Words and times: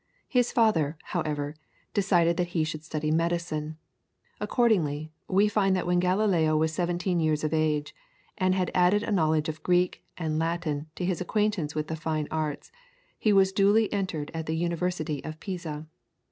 His 0.27 0.51
father, 0.51 0.97
however, 1.03 1.53
decided 1.93 2.35
that 2.37 2.47
he 2.57 2.63
should 2.63 2.83
study 2.83 3.11
medicine. 3.11 3.77
Accordingly, 4.39 5.13
we 5.27 5.47
find 5.47 5.75
that 5.75 5.85
when 5.85 5.99
Galileo 5.99 6.57
was 6.57 6.73
seventeen 6.73 7.19
years 7.19 7.43
of 7.43 7.53
age, 7.53 7.93
and 8.35 8.55
had 8.55 8.71
added 8.73 9.03
a 9.03 9.11
knowledge 9.11 9.47
of 9.47 9.61
Greek 9.61 10.03
and 10.17 10.39
Latin 10.39 10.87
to 10.95 11.05
his 11.05 11.21
acquaintance 11.21 11.75
with 11.75 11.85
the 11.87 11.95
fine 11.95 12.27
arts, 12.31 12.71
he 13.19 13.31
was 13.31 13.51
duly 13.51 13.93
entered 13.93 14.31
at 14.33 14.47
the 14.47 14.57
University 14.57 15.23
of 15.23 15.39
Pisa. 15.39 15.85